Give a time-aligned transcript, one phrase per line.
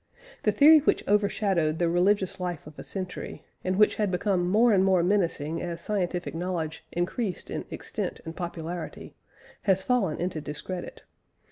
[0.41, 4.71] The theory which overshadowed the religious life of a century, and which had become more
[4.73, 9.13] and more menacing as scientific knowledge increased in extent and popularity,
[9.65, 11.03] has fallen into discredit.